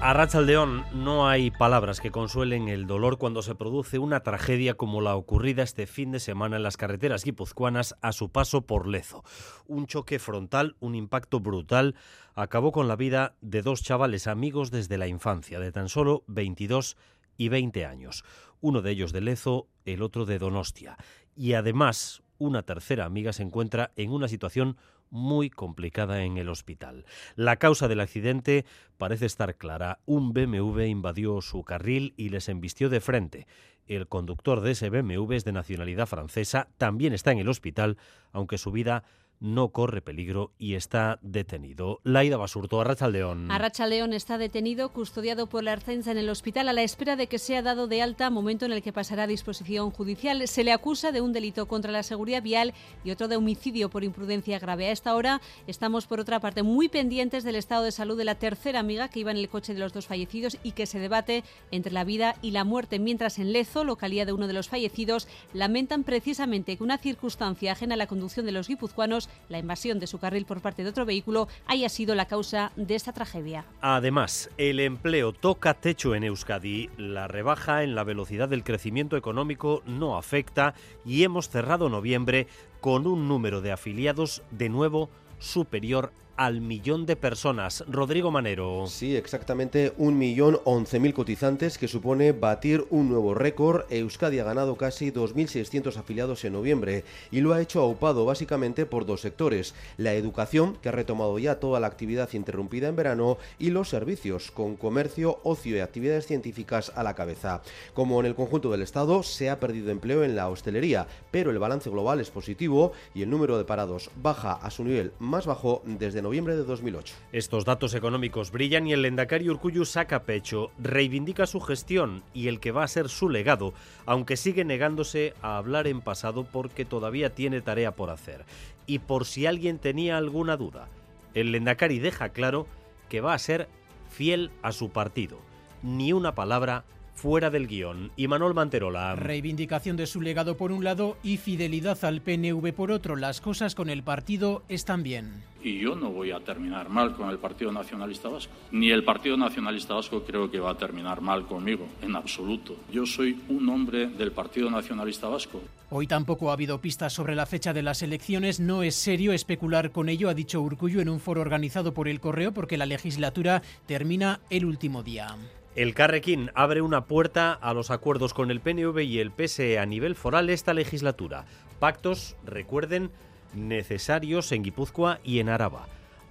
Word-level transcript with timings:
A 0.00 0.12
Rachaldeón 0.12 0.84
no 0.94 1.28
hay 1.28 1.50
palabras 1.50 2.00
que 2.00 2.12
consuelen 2.12 2.68
el 2.68 2.86
dolor 2.86 3.18
cuando 3.18 3.42
se 3.42 3.56
produce 3.56 3.98
una 3.98 4.20
tragedia 4.20 4.74
como 4.74 5.00
la 5.00 5.16
ocurrida 5.16 5.64
este 5.64 5.88
fin 5.88 6.12
de 6.12 6.20
semana 6.20 6.56
en 6.56 6.62
las 6.62 6.76
carreteras 6.76 7.24
guipuzcoanas 7.24 7.96
a 8.00 8.12
su 8.12 8.30
paso 8.30 8.62
por 8.62 8.86
Lezo. 8.86 9.24
Un 9.66 9.88
choque 9.88 10.20
frontal, 10.20 10.76
un 10.78 10.94
impacto 10.94 11.40
brutal, 11.40 11.96
acabó 12.36 12.70
con 12.70 12.86
la 12.86 12.94
vida 12.94 13.34
de 13.40 13.60
dos 13.62 13.82
chavales 13.82 14.28
amigos 14.28 14.70
desde 14.70 14.98
la 14.98 15.08
infancia, 15.08 15.58
de 15.58 15.72
tan 15.72 15.88
solo 15.88 16.22
22 16.28 16.96
y 17.36 17.48
20 17.48 17.84
años. 17.84 18.24
Uno 18.60 18.82
de 18.82 18.92
ellos 18.92 19.12
de 19.12 19.20
Lezo, 19.20 19.66
el 19.84 20.02
otro 20.02 20.26
de 20.26 20.38
Donostia. 20.38 20.96
Y 21.34 21.54
además, 21.54 22.22
una 22.38 22.62
tercera 22.62 23.04
amiga 23.04 23.32
se 23.32 23.42
encuentra 23.42 23.90
en 23.96 24.12
una 24.12 24.28
situación 24.28 24.76
muy 25.10 25.50
complicada 25.50 26.22
en 26.22 26.38
el 26.38 26.48
hospital. 26.48 27.04
La 27.36 27.56
causa 27.56 27.88
del 27.88 28.00
accidente 28.00 28.64
parece 28.96 29.26
estar 29.26 29.56
clara. 29.56 30.00
Un 30.06 30.32
BMW 30.32 30.82
invadió 30.82 31.40
su 31.40 31.62
carril 31.64 32.14
y 32.16 32.28
les 32.28 32.48
embistió 32.48 32.88
de 32.88 33.00
frente. 33.00 33.46
El 33.86 34.06
conductor 34.06 34.60
de 34.60 34.72
ese 34.72 34.90
BMW 34.90 35.32
es 35.32 35.44
de 35.44 35.52
nacionalidad 35.52 36.06
francesa, 36.06 36.68
también 36.76 37.14
está 37.14 37.32
en 37.32 37.38
el 37.38 37.48
hospital, 37.48 37.96
aunque 38.32 38.58
su 38.58 38.70
vida 38.70 39.04
no 39.40 39.68
corre 39.68 40.02
peligro 40.02 40.52
y 40.58 40.74
está 40.74 41.18
detenido. 41.22 42.00
Laida 42.04 42.36
Basurto, 42.36 42.80
Arrachaldeón. 42.80 43.50
Arrachaldeón 43.50 44.12
está 44.12 44.38
detenido, 44.38 44.90
custodiado 44.90 45.46
por 45.46 45.64
la 45.64 45.72
Arcenza 45.72 46.10
en 46.10 46.18
el 46.18 46.28
hospital 46.28 46.68
a 46.68 46.72
la 46.72 46.82
espera 46.82 47.16
de 47.16 47.26
que 47.26 47.38
sea 47.38 47.62
dado 47.62 47.86
de 47.86 48.02
alta, 48.02 48.30
momento 48.30 48.66
en 48.66 48.72
el 48.72 48.82
que 48.82 48.92
pasará 48.92 49.24
a 49.24 49.26
disposición 49.26 49.90
judicial. 49.90 50.46
Se 50.48 50.64
le 50.64 50.72
acusa 50.72 51.12
de 51.12 51.20
un 51.20 51.32
delito 51.32 51.66
contra 51.66 51.92
la 51.92 52.02
seguridad 52.02 52.42
vial 52.42 52.74
y 53.04 53.10
otro 53.10 53.28
de 53.28 53.36
homicidio 53.36 53.90
por 53.90 54.04
imprudencia 54.04 54.58
grave. 54.58 54.88
A 54.88 54.92
esta 54.92 55.14
hora 55.14 55.40
estamos, 55.66 56.06
por 56.06 56.20
otra 56.20 56.40
parte, 56.40 56.62
muy 56.62 56.88
pendientes 56.88 57.44
del 57.44 57.56
estado 57.56 57.84
de 57.84 57.92
salud 57.92 58.18
de 58.18 58.24
la 58.24 58.34
tercera 58.34 58.80
amiga 58.80 59.08
que 59.08 59.20
iba 59.20 59.30
en 59.30 59.36
el 59.36 59.48
coche 59.48 59.74
de 59.74 59.80
los 59.80 59.92
dos 59.92 60.06
fallecidos 60.06 60.58
y 60.62 60.72
que 60.72 60.86
se 60.86 60.98
debate 60.98 61.44
entre 61.70 61.92
la 61.92 62.04
vida 62.04 62.34
y 62.42 62.50
la 62.50 62.64
muerte, 62.64 62.98
mientras 62.98 63.38
en 63.38 63.52
Lezo, 63.52 63.84
localidad 63.84 64.26
de 64.26 64.32
uno 64.32 64.46
de 64.46 64.52
los 64.52 64.68
fallecidos, 64.68 65.28
lamentan 65.52 66.04
precisamente 66.04 66.76
que 66.76 66.82
una 66.82 66.98
circunstancia 66.98 67.72
ajena 67.72 67.94
a 67.94 67.98
la 67.98 68.06
conducción 68.06 68.46
de 68.46 68.52
los 68.52 68.68
guipuzcoanos 68.68 69.27
la 69.48 69.58
invasión 69.58 69.98
de 69.98 70.06
su 70.06 70.18
carril 70.18 70.44
por 70.44 70.60
parte 70.60 70.82
de 70.82 70.90
otro 70.90 71.04
vehículo 71.04 71.48
haya 71.66 71.88
sido 71.88 72.14
la 72.14 72.26
causa 72.26 72.72
de 72.76 72.94
esta 72.94 73.12
tragedia. 73.12 73.64
Además, 73.80 74.50
el 74.58 74.80
empleo 74.80 75.32
toca 75.32 75.74
techo 75.74 76.14
en 76.14 76.24
Euskadi. 76.24 76.90
La 76.96 77.28
rebaja 77.28 77.82
en 77.82 77.94
la 77.94 78.04
velocidad 78.04 78.48
del 78.48 78.64
crecimiento 78.64 79.16
económico 79.16 79.82
no 79.86 80.16
afecta 80.16 80.74
y 81.04 81.24
hemos 81.24 81.48
cerrado 81.48 81.88
noviembre 81.88 82.46
con 82.80 83.06
un 83.06 83.28
número 83.28 83.60
de 83.60 83.72
afiliados 83.72 84.42
de 84.50 84.68
nuevo 84.68 85.10
superior 85.38 86.12
al 86.38 86.60
millón 86.60 87.04
de 87.04 87.16
personas. 87.16 87.84
Rodrigo 87.88 88.30
Manero. 88.30 88.86
Sí, 88.86 89.16
exactamente 89.16 89.92
un 89.98 90.16
millón 90.16 90.60
once 90.64 91.00
mil 91.00 91.12
cotizantes, 91.12 91.76
que 91.78 91.88
supone 91.88 92.30
batir 92.30 92.86
un 92.90 93.08
nuevo 93.08 93.34
récord. 93.34 93.82
Euskadi 93.90 94.38
ha 94.38 94.44
ganado 94.44 94.76
casi 94.76 95.10
2.600 95.10 95.96
afiliados 95.96 96.44
en 96.44 96.52
noviembre 96.52 97.04
y 97.32 97.40
lo 97.40 97.52
ha 97.52 97.60
hecho 97.60 97.80
aupado 97.80 98.24
básicamente 98.24 98.86
por 98.86 99.04
dos 99.04 99.20
sectores. 99.20 99.74
La 99.96 100.14
educación, 100.14 100.76
que 100.80 100.88
ha 100.88 100.92
retomado 100.92 101.36
ya 101.40 101.58
toda 101.58 101.80
la 101.80 101.88
actividad 101.88 102.32
interrumpida 102.32 102.88
en 102.88 102.96
verano, 102.96 103.36
y 103.58 103.70
los 103.70 103.88
servicios, 103.88 104.52
con 104.52 104.76
comercio, 104.76 105.40
ocio 105.42 105.76
y 105.76 105.80
actividades 105.80 106.26
científicas 106.26 106.92
a 106.94 107.02
la 107.02 107.14
cabeza. 107.14 107.62
Como 107.94 108.20
en 108.20 108.26
el 108.26 108.36
conjunto 108.36 108.70
del 108.70 108.82
Estado, 108.82 109.24
se 109.24 109.50
ha 109.50 109.58
perdido 109.58 109.90
empleo 109.90 110.22
en 110.22 110.36
la 110.36 110.48
hostelería, 110.48 111.08
pero 111.32 111.50
el 111.50 111.58
balance 111.58 111.90
global 111.90 112.20
es 112.20 112.30
positivo 112.30 112.92
y 113.12 113.22
el 113.22 113.30
número 113.30 113.58
de 113.58 113.64
parados 113.64 114.10
baja 114.22 114.52
a 114.52 114.70
su 114.70 114.84
nivel 114.84 115.12
más 115.18 115.44
bajo 115.44 115.82
desde 115.84 116.22
noviembre 116.28 116.56
de 116.56 116.64
2008. 116.64 117.14
Estos 117.32 117.64
datos 117.64 117.94
económicos 117.94 118.50
brillan 118.50 118.86
y 118.86 118.92
el 118.92 119.00
Lendakari 119.00 119.48
Urcuyu 119.48 119.86
saca 119.86 120.24
pecho, 120.24 120.70
reivindica 120.78 121.46
su 121.46 121.58
gestión 121.58 122.22
y 122.34 122.48
el 122.48 122.60
que 122.60 122.70
va 122.70 122.84
a 122.84 122.88
ser 122.88 123.08
su 123.08 123.30
legado, 123.30 123.72
aunque 124.04 124.36
sigue 124.36 124.62
negándose 124.66 125.32
a 125.40 125.56
hablar 125.56 125.86
en 125.86 126.02
pasado 126.02 126.44
porque 126.44 126.84
todavía 126.84 127.34
tiene 127.34 127.62
tarea 127.62 127.92
por 127.92 128.10
hacer. 128.10 128.44
Y 128.86 128.98
por 128.98 129.24
si 129.24 129.46
alguien 129.46 129.78
tenía 129.78 130.18
alguna 130.18 130.58
duda, 130.58 130.88
el 131.32 131.50
Lendakari 131.50 131.98
deja 131.98 132.28
claro 132.28 132.66
que 133.08 133.22
va 133.22 133.32
a 133.32 133.38
ser 133.38 133.66
fiel 134.10 134.50
a 134.60 134.72
su 134.72 134.90
partido. 134.90 135.38
Ni 135.82 136.12
una 136.12 136.34
palabra 136.34 136.84
fuera 137.18 137.50
del 137.50 137.66
guion. 137.66 138.12
Y 138.16 138.28
Manuel 138.28 138.54
Manterola. 138.54 139.16
Reivindicación 139.16 139.96
de 139.96 140.06
su 140.06 140.20
legado 140.20 140.56
por 140.56 140.70
un 140.70 140.84
lado 140.84 141.16
y 141.24 141.36
fidelidad 141.36 141.98
al 142.04 142.20
PNV 142.20 142.72
por 142.72 142.92
otro. 142.92 143.16
Las 143.16 143.40
cosas 143.40 143.74
con 143.74 143.90
el 143.90 144.04
partido 144.04 144.62
están 144.68 145.02
bien. 145.02 145.42
Y 145.62 145.80
yo 145.80 145.96
no 145.96 146.10
voy 146.10 146.30
a 146.30 146.38
terminar 146.38 146.88
mal 146.88 147.16
con 147.16 147.28
el 147.30 147.38
Partido 147.38 147.72
Nacionalista 147.72 148.28
Vasco. 148.28 148.52
Ni 148.70 148.90
el 148.90 149.02
Partido 149.02 149.36
Nacionalista 149.36 149.94
Vasco 149.94 150.22
creo 150.22 150.48
que 150.48 150.60
va 150.60 150.70
a 150.70 150.78
terminar 150.78 151.20
mal 151.20 151.46
conmigo, 151.46 151.88
en 152.00 152.14
absoluto. 152.14 152.76
Yo 152.92 153.04
soy 153.04 153.40
un 153.48 153.68
hombre 153.68 154.06
del 154.06 154.30
Partido 154.30 154.70
Nacionalista 154.70 155.26
Vasco. 155.26 155.60
Hoy 155.90 156.06
tampoco 156.06 156.50
ha 156.50 156.52
habido 156.52 156.80
pistas 156.80 157.12
sobre 157.12 157.34
la 157.34 157.46
fecha 157.46 157.72
de 157.72 157.82
las 157.82 158.02
elecciones. 158.02 158.60
No 158.60 158.84
es 158.84 158.94
serio 158.94 159.32
especular 159.32 159.90
con 159.90 160.08
ello, 160.08 160.28
ha 160.28 160.34
dicho 160.34 160.60
Urcullo 160.60 161.00
en 161.00 161.08
un 161.08 161.18
foro 161.18 161.40
organizado 161.40 161.92
por 161.92 162.06
el 162.06 162.20
Correo, 162.20 162.52
porque 162.52 162.78
la 162.78 162.86
legislatura 162.86 163.62
termina 163.86 164.38
el 164.50 164.64
último 164.64 165.02
día. 165.02 165.36
El 165.78 165.94
Carrequín 165.94 166.50
abre 166.56 166.82
una 166.82 167.04
puerta 167.04 167.52
a 167.52 167.72
los 167.72 167.92
acuerdos 167.92 168.34
con 168.34 168.50
el 168.50 168.58
PNV 168.58 168.98
y 168.98 169.20
el 169.20 169.30
PSE 169.30 169.78
a 169.78 169.86
nivel 169.86 170.16
foral 170.16 170.50
esta 170.50 170.74
legislatura. 170.74 171.44
Pactos, 171.78 172.34
recuerden, 172.44 173.12
necesarios 173.54 174.50
en 174.50 174.64
Guipúzcoa 174.64 175.20
y 175.22 175.38
en 175.38 175.48
Araba 175.48 175.86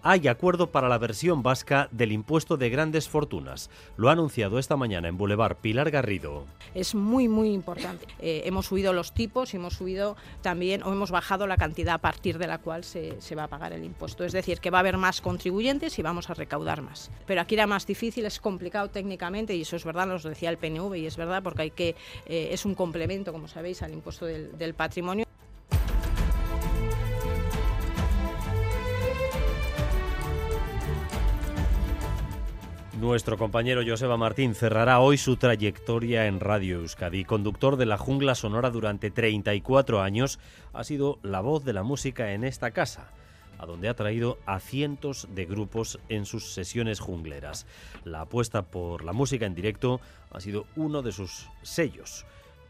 hay 0.09 0.29
acuerdo 0.29 0.71
para 0.71 0.87
la 0.87 0.97
versión 0.97 1.43
vasca 1.43 1.89
del 1.91 2.13
impuesto 2.13 2.55
de 2.55 2.69
grandes 2.69 3.09
fortunas. 3.09 3.69
Lo 3.97 4.07
ha 4.07 4.13
anunciado 4.13 4.57
esta 4.57 4.77
mañana 4.77 5.09
en 5.09 5.17
Boulevard 5.17 5.57
Pilar 5.57 5.91
Garrido. 5.91 6.45
Es 6.73 6.95
muy, 6.95 7.27
muy 7.27 7.51
importante. 7.51 8.07
Eh, 8.19 8.43
hemos 8.45 8.67
subido 8.67 8.93
los 8.93 9.13
tipos 9.13 9.53
y 9.53 9.57
hemos 9.57 9.73
subido 9.73 10.15
también, 10.41 10.81
o 10.83 10.93
hemos 10.93 11.11
bajado 11.11 11.45
la 11.45 11.57
cantidad 11.57 11.95
a 11.95 11.97
partir 11.97 12.37
de 12.37 12.47
la 12.47 12.59
cual 12.59 12.85
se, 12.85 13.17
va 13.35 13.43
a 13.43 13.47
pagar 13.49 13.73
el 13.73 13.83
impuesto. 13.83 14.23
Es 14.23 14.31
decir, 14.31 14.61
que 14.61 14.69
va 14.69 14.77
a 14.77 14.79
haber 14.79 14.95
más 14.95 15.19
contribuyentes 15.19 15.99
y 15.99 16.01
vamos 16.01 16.29
a 16.29 16.35
recaudar 16.35 16.81
más. 16.81 17.11
Pero 17.25 17.41
aquí 17.41 17.55
era 17.55 17.67
más 17.67 17.85
difícil, 17.85 18.25
es 18.25 18.39
complicado 18.39 18.89
técnicamente 18.89 19.55
y 19.55 19.63
eso 19.63 19.75
es 19.75 19.83
verdad, 19.83 20.07
nos 20.07 20.23
decía 20.23 20.49
el 20.49 20.57
PNV 20.57 20.95
y 20.95 21.05
es 21.05 21.17
verdad 21.17 21.43
porque 21.43 21.63
hay 21.63 21.71
que, 21.71 21.97
eh, 22.27 22.47
es 22.53 22.63
un 22.63 22.75
complemento, 22.75 23.33
como 23.33 23.49
sabéis, 23.49 23.81
al 23.81 23.91
impuesto 23.91 24.25
del 24.25 24.73
patrimonio. 24.73 25.26
Nuestro 33.07 33.37
compañero 33.37 33.83
Joseba 33.87 34.17
Martín 34.17 34.53
cerrará 34.53 34.99
hoy 34.99 35.17
su 35.17 35.37
trayectoria 35.37 36.27
en 36.27 36.41
Radio 36.41 36.81
Euskadi. 36.81 37.23
Conductor 37.23 37.77
de 37.77 37.85
la 37.85 37.97
jungla 37.97 38.35
sonora 38.35 38.69
durante 38.69 39.11
34 39.11 40.01
años, 40.01 40.39
ha 40.73 40.83
sido 40.83 41.17
la 41.23 41.39
voz 41.39 41.63
de 41.63 41.71
la 41.71 41.83
música 41.83 42.33
en 42.33 42.43
esta 42.43 42.71
casa 42.71 43.13
a 43.59 43.65
donde 43.65 43.87
ha 43.87 43.95
traído 43.95 44.39
a 44.45 44.59
cientos 44.59 45.29
de 45.33 45.45
grupos 45.45 45.99
en 46.09 46.25
sus 46.25 46.51
sesiones 46.51 46.99
jungleras. 46.99 47.65
La 48.03 48.21
apuesta 48.21 48.63
por 48.63 49.05
la 49.05 49.13
música 49.13 49.45
en 49.45 49.55
directo 49.55 50.01
ha 50.29 50.41
sido 50.41 50.65
uno 50.75 51.01
de 51.01 51.13
sus 51.13 51.47
sellos. 51.61 52.25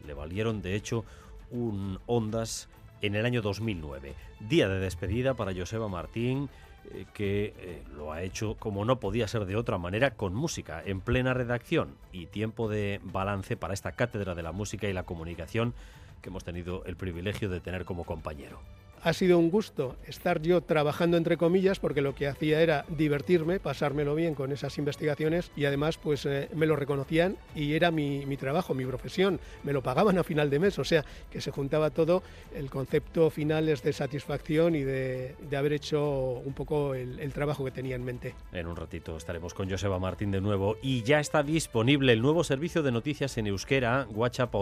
Le 0.06 0.14
valieron, 0.14 0.62
de 0.62 0.76
hecho, 0.76 1.04
un 1.50 1.98
Ondas 2.06 2.68
en 3.02 3.16
el 3.16 3.26
año 3.26 3.42
2009. 3.42 4.14
Día 4.38 4.68
de 4.68 4.78
despedida 4.78 5.34
para 5.34 5.52
Joseba 5.52 5.88
Martín, 5.88 6.48
eh, 6.90 7.06
que 7.12 7.54
eh, 7.58 7.82
lo 7.96 8.12
ha 8.12 8.22
hecho 8.22 8.54
como 8.54 8.84
no 8.84 9.00
podía 9.00 9.28
ser 9.28 9.44
de 9.44 9.56
otra 9.56 9.78
manera, 9.78 10.12
con 10.12 10.34
música, 10.34 10.82
en 10.84 11.00
plena 11.00 11.34
redacción 11.34 11.96
y 12.12 12.26
tiempo 12.26 12.68
de 12.68 13.00
balance 13.02 13.56
para 13.56 13.74
esta 13.74 13.92
cátedra 13.92 14.34
de 14.34 14.42
la 14.42 14.52
música 14.52 14.88
y 14.88 14.92
la 14.92 15.02
comunicación 15.02 15.74
que 16.22 16.30
hemos 16.30 16.44
tenido 16.44 16.84
el 16.84 16.96
privilegio 16.96 17.48
de 17.48 17.60
tener 17.60 17.84
como 17.84 18.04
compañero 18.04 18.60
ha 19.02 19.12
sido 19.12 19.38
un 19.38 19.50
gusto 19.50 19.96
estar 20.06 20.40
yo 20.42 20.60
trabajando 20.60 21.16
entre 21.16 21.36
comillas 21.36 21.78
porque 21.78 22.00
lo 22.00 22.14
que 22.14 22.26
hacía 22.26 22.60
era 22.60 22.84
divertirme, 22.88 23.60
pasármelo 23.60 24.14
bien 24.14 24.34
con 24.34 24.52
esas 24.52 24.78
investigaciones 24.78 25.50
y 25.56 25.64
además 25.64 25.98
pues 25.98 26.26
eh, 26.26 26.48
me 26.54 26.66
lo 26.66 26.76
reconocían 26.76 27.36
y 27.54 27.74
era 27.74 27.90
mi, 27.90 28.26
mi, 28.26 28.36
trabajo, 28.36 28.74
mi 28.74 28.84
profesión, 28.84 29.40
me 29.62 29.72
lo 29.72 29.82
pagaban 29.82 30.18
a 30.18 30.24
final 30.24 30.50
de 30.50 30.58
mes, 30.58 30.78
o 30.78 30.84
sea 30.84 31.04
que 31.30 31.40
se 31.40 31.50
juntaba 31.50 31.90
todo, 31.90 32.22
el 32.54 32.70
concepto 32.70 33.30
final 33.30 33.68
es 33.68 33.82
de 33.82 33.92
satisfacción 33.92 34.74
y 34.74 34.82
de, 34.82 35.34
de 35.48 35.56
haber 35.56 35.72
hecho 35.72 36.42
un 36.44 36.52
poco 36.52 36.94
el, 36.94 37.32
trabajo 37.32 37.64
que 37.64 37.70
tenía 37.70 37.94
en 37.94 38.04
mente. 38.04 38.34
En 38.52 38.66
un 38.66 38.74
ratito 38.74 39.16
estaremos 39.16 39.54
con 39.54 39.70
Joseba 39.70 39.98
Martín 39.98 40.30
de 40.30 40.40
nuevo 40.40 40.76
y 40.82 41.02
ya 41.02 41.20
está 41.20 41.42
disponible 41.42 42.14
el 42.14 42.22
nuevo 42.22 42.42
servicio 42.42 42.82
de 42.82 42.90
noticias 42.90 43.36
en 43.38 43.46
euskera, 43.46 44.06
WhatsApp 44.10 44.54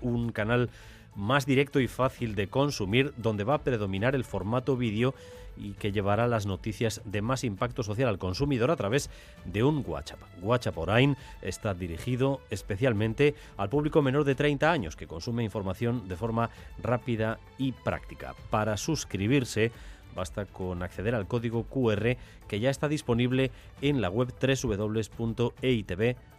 un 0.00 0.32
canal 0.32 0.70
más 1.16 1.46
directo 1.46 1.80
y 1.80 1.88
fácil 1.88 2.34
de 2.34 2.48
consumir, 2.48 3.12
donde 3.16 3.44
va 3.44 3.54
a 3.54 3.62
predominar 3.62 4.14
el 4.14 4.24
formato 4.24 4.76
vídeo 4.76 5.14
y 5.56 5.72
que 5.72 5.90
llevará 5.90 6.28
las 6.28 6.46
noticias 6.46 7.00
de 7.04 7.22
más 7.22 7.42
impacto 7.44 7.82
social 7.82 8.08
al 8.08 8.18
consumidor 8.18 8.70
a 8.70 8.76
través 8.76 9.10
de 9.44 9.64
un 9.64 9.82
WhatsApp. 9.86 10.20
WhatsApp 10.42 10.76
Orain 10.76 11.16
está 11.42 11.74
dirigido 11.74 12.40
especialmente 12.50 13.34
al 13.56 13.70
público 13.70 14.02
menor 14.02 14.24
de 14.24 14.34
30 14.34 14.70
años 14.70 14.96
que 14.96 15.06
consume 15.06 15.44
información 15.44 16.08
de 16.08 16.16
forma 16.16 16.50
rápida 16.82 17.38
y 17.58 17.72
práctica. 17.72 18.34
Para 18.50 18.76
suscribirse, 18.76 19.72
basta 20.14 20.44
con 20.44 20.82
acceder 20.82 21.14
al 21.14 21.26
código 21.26 21.64
QR 21.64 22.16
que 22.48 22.60
ya 22.60 22.70
está 22.70 22.88
disponible 22.88 23.50
en 23.80 24.00
la 24.00 24.10
web 24.10 24.32
www.eitv.com 24.38 26.35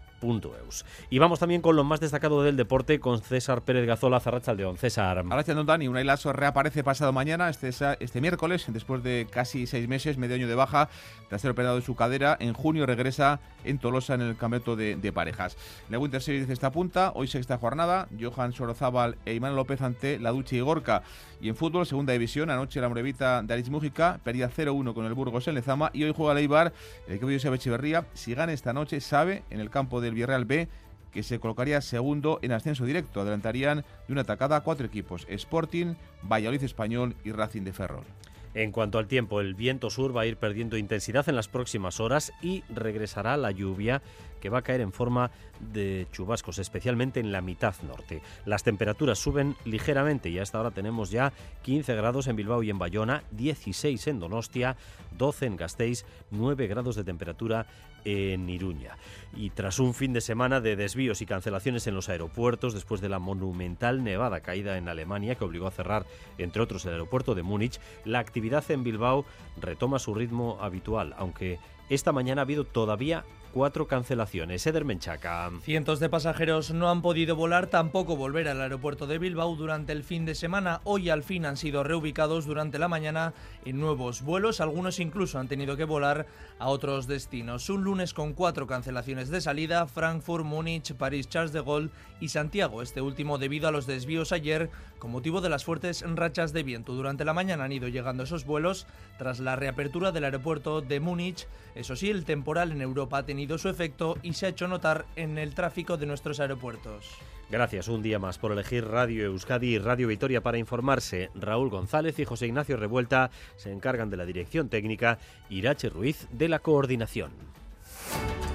y 1.10 1.20
vamos 1.20 1.40
también 1.40 1.62
con 1.62 1.76
lo 1.76 1.84
más 1.84 2.00
destacado 2.00 2.42
del 2.42 2.58
deporte 2.58 3.00
con 3.00 3.22
César 3.22 3.62
Pérez 3.62 3.86
Gazola, 3.86 4.20
Zarrachaldeón. 4.20 4.78
César. 4.78 5.24
Gracias, 5.24 5.56
don 5.56 5.66
Dani. 5.66 5.88
Un 5.88 6.06
Lasso 6.06 6.34
reaparece 6.34 6.84
pasado 6.84 7.14
mañana, 7.14 7.50
este, 7.50 7.70
este 7.70 8.22
miércoles, 8.22 8.66
después 8.68 9.04
de 9.04 9.28
casi 9.30 9.68
seis 9.68 9.88
meses, 9.88 10.18
medio 10.18 10.36
año 10.36 10.48
de 10.48 10.56
baja, 10.56 10.90
tras 11.30 11.42
ser 11.42 11.52
operado 11.52 11.76
de 11.76 11.82
su 11.84 11.96
cadera. 11.96 12.36
En 12.40 12.54
junio 12.54 12.86
regresa 12.86 13.40
en 13.64 13.78
Tolosa 13.78 14.16
en 14.16 14.22
el 14.22 14.38
campeonato 14.38 14.76
de, 14.76 15.12
parejas. 15.14 15.56
La 15.90 16.00
Winter 16.00 16.22
Series 16.22 16.48
de 16.48 16.54
esta 16.54 16.72
punta, 16.72 17.12
hoy 17.16 17.28
sexta 17.28 17.58
jornada, 17.58 18.08
Johan 18.20 18.54
Sorozábal 18.54 19.18
e 19.26 19.34
Imán 19.34 19.56
López 19.56 19.82
ante 19.82 20.20
la 20.20 20.32
Duche 20.32 20.58
y 20.58 20.62
Gorka. 20.62 21.04
Y 21.40 21.50
en 21.50 21.56
fútbol, 21.56 21.86
segunda 21.86 22.14
división, 22.14 22.50
anoche 22.50 22.82
la 22.82 22.90
Morevita 22.90 23.44
de 23.44 23.54
Aris 23.54 23.70
Mújica 23.70 24.20
perdía 24.24 24.50
0-1 24.50 24.94
con 24.94 25.06
el 25.06 25.14
Burgos 25.14 25.48
en 25.48 25.56
Lezama 25.56 25.92
y 25.94 26.04
hoy 26.04 26.14
juega 26.16 26.34
Leibar, 26.34 26.74
el 27.08 27.14
equipo 27.14 27.28
de 27.28 27.36
José 27.36 27.54
Echeverría. 27.54 28.06
Si 28.14 28.34
gana 28.34 28.52
esta 28.52 28.74
noche, 28.74 29.00
sabe, 29.00 29.44
en 29.50 29.60
el 29.60 29.70
campo 29.70 30.02
del 30.08 30.16
Villarreal 30.16 30.46
B, 30.46 30.68
que 31.12 31.24
se 31.24 31.40
colocaría 31.40 31.82
segundo 31.82 32.40
en 32.42 32.52
ascenso 32.52 32.86
directo. 32.86 33.22
Adelantarían 33.22 33.86
de 34.08 34.14
una 34.14 34.22
atacada 34.22 34.62
cuatro 34.62 34.86
equipos: 34.86 35.26
Sporting, 35.30 35.96
Valladolid 36.24 36.64
Español 36.64 37.16
y 37.24 37.32
Racing 37.32 37.64
de 37.64 37.74
Ferrol. 37.74 38.04
En 38.54 38.72
cuanto 38.72 38.98
al 38.98 39.08
tiempo, 39.08 39.42
el 39.42 39.56
viento 39.56 39.90
sur 39.90 40.16
va 40.16 40.22
a 40.22 40.26
ir 40.26 40.38
perdiendo 40.38 40.78
intensidad 40.78 41.28
en 41.30 41.36
las 41.36 41.48
próximas 41.48 42.00
horas 42.00 42.34
y 42.42 42.64
regresará 42.70 43.38
la 43.38 43.52
lluvia 43.52 44.02
que 44.40 44.50
va 44.50 44.60
a 44.60 44.64
caer 44.64 44.82
en 44.82 44.92
forma 44.92 45.32
de 45.60 46.08
chubascos, 46.12 46.60
especialmente 46.60 47.20
en 47.20 47.32
la 47.32 47.42
mitad 47.42 47.76
norte. 47.84 48.22
Las 48.46 48.64
temperaturas 48.64 49.20
suben 49.20 49.56
ligeramente 49.66 50.30
y 50.30 50.40
hasta 50.40 50.58
ahora 50.58 50.72
tenemos 50.72 51.12
ya 51.12 51.34
15 51.64 51.96
grados 51.96 52.28
en 52.28 52.36
Bilbao 52.36 52.64
y 52.64 52.70
en 52.70 52.80
Bayona, 52.80 53.24
16 53.32 54.08
en 54.08 54.20
Donostia, 54.20 54.78
12 55.18 55.46
en 55.48 55.56
Gasteiz, 55.58 56.06
9 56.32 56.68
grados 56.68 56.96
de 56.96 57.04
temperatura 57.04 57.66
en 58.06 58.50
Iruña. 58.50 58.98
Y 59.36 59.50
tras 59.50 59.80
un 59.80 59.94
fin 59.94 60.14
de 60.14 60.22
semana 60.22 60.62
de 60.62 60.76
desvíos 60.76 61.22
y 61.22 61.26
cancelaciones 61.26 61.88
en 61.88 61.96
los 61.96 62.08
aeropuertos, 62.08 62.74
después 62.74 63.02
de 63.02 63.10
la 63.10 63.20
monumental 63.20 64.04
nevada 64.04 64.40
caída 64.40 64.78
en 64.78 64.88
Alemania 64.88 65.36
que 65.36 65.44
obligó 65.44 65.68
a 65.68 65.72
cerrar, 65.72 66.06
entre 66.38 66.62
otros, 66.62 66.86
el 66.86 66.94
aeropuerto 66.94 67.36
de 67.36 67.44
Múnich, 67.44 67.80
la 68.06 68.20
actividad 68.20 68.47
en 68.70 68.84
Bilbao 68.84 69.26
retoma 69.60 70.00
su 70.00 70.14
ritmo 70.14 70.58
habitual, 70.62 71.14
aunque 71.18 71.60
esta 71.90 72.12
mañana 72.12 72.42
ha 72.42 72.44
habido 72.44 72.66
todavía 72.66 73.24
cuatro 73.58 73.88
cancelaciones. 73.88 74.68
Eder 74.68 74.86
Menchaca. 74.86 75.50
Cientos 75.64 76.00
de 76.00 76.10
pasajeros 76.10 76.70
no 76.70 76.92
han 76.92 77.02
podido 77.02 77.36
volar, 77.36 77.66
tampoco 77.66 78.16
volver 78.16 78.48
al 78.48 78.62
aeropuerto 78.62 79.08
de 79.08 79.18
Bilbao 79.18 79.56
durante 79.56 79.94
el 79.94 80.04
fin 80.04 80.26
de 80.26 80.36
semana. 80.36 80.80
Hoy 80.84 81.10
al 81.10 81.24
fin 81.24 81.44
han 81.44 81.58
sido 81.58 81.84
reubicados 81.84 82.46
durante 82.46 82.78
la 82.78 82.88
mañana 82.88 83.34
en 83.66 83.80
nuevos 83.80 84.22
vuelos. 84.22 84.62
Algunos 84.62 85.00
incluso 85.00 85.40
han 85.40 85.48
tenido 85.48 85.76
que 85.76 85.86
volar 85.86 86.28
a 86.60 86.68
otros 86.68 87.08
destinos. 87.08 87.68
Un 87.72 87.84
lunes 87.84 88.14
con 88.14 88.34
cuatro 88.34 88.68
cancelaciones 88.68 89.30
de 89.30 89.42
salida, 89.42 89.88
Frankfurt, 89.88 90.46
Múnich, 90.46 90.94
París, 90.94 91.28
Charles 91.28 91.52
de 91.52 91.64
Gaulle 91.64 91.90
y 92.20 92.30
Santiago. 92.30 92.84
Este 92.84 93.02
último 93.02 93.40
debido 93.40 93.68
a 93.68 93.72
los 93.72 93.88
desvíos 93.88 94.34
ayer 94.34 94.70
con 95.00 95.12
motivo 95.12 95.42
de 95.42 95.50
las 95.50 95.66
fuertes 95.66 96.04
rachas 96.16 96.54
de 96.54 96.62
viento. 96.62 96.94
Durante 96.94 97.26
la 97.26 97.34
mañana 97.34 97.64
han 97.64 97.72
ido 97.72 97.88
llegando 97.88 98.24
esos 98.24 98.46
vuelos 98.46 98.86
tras 99.18 99.40
la 99.40 99.56
reapertura 99.56 100.12
del 100.12 100.26
aeropuerto 100.26 100.82
de 100.82 101.00
Múnich. 101.00 101.48
Eso 101.76 101.96
sí, 101.96 102.10
el 102.10 102.26
temporal 102.26 102.72
en 102.72 102.82
Europa 102.82 103.20
ha 103.20 103.26
tenido 103.48 103.58
su 103.60 103.70
efecto 103.70 104.18
y 104.24 104.34
se 104.34 104.46
ha 104.46 104.50
hecho 104.50 104.68
notar 104.68 105.06
en 105.16 105.38
el 105.38 105.56
tráfico 105.56 105.96
de 105.96 106.06
nuestros 106.06 106.42
aeropuertos. 106.42 107.06
Gracias 107.50 107.88
un 107.88 108.02
día 108.02 108.20
más 108.20 108.38
por 108.38 108.52
elegir 108.52 108.86
Radio 108.86 109.24
Euskadi 109.24 109.76
y 109.76 109.80
Radio 109.80 110.10
Vitoria 110.10 110.42
para 110.42 110.58
informarse. 110.58 111.30
Raúl 111.34 111.70
González 111.70 112.20
y 112.20 112.26
José 112.26 112.48
Ignacio 112.48 112.76
Revuelta 112.76 113.32
se 113.56 113.72
encargan 113.72 114.10
de 114.10 114.18
la 114.18 114.26
dirección 114.26 114.68
técnica, 114.68 115.20
Irache 115.50 115.88
Ruiz 115.88 116.28
de 116.30 116.50
la 116.50 116.60
coordinación. 116.60 117.32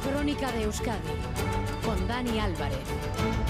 Crónica 0.06 0.52
de 0.52 0.64
Euskadi 0.64 0.98
con 1.86 2.06
Dani 2.06 2.38
Álvarez. 2.38 3.41